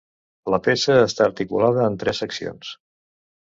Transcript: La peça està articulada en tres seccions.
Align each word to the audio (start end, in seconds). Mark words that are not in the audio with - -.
La 0.53 0.59
peça 0.67 0.95
està 1.09 1.29
articulada 1.31 1.87
en 1.91 2.01
tres 2.05 2.25
seccions. 2.27 2.77